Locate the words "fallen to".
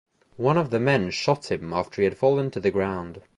2.17-2.59